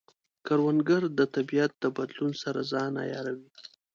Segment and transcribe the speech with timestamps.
[0.45, 3.49] کروندګر د طبیعت د بدلون سره ځان عیاروي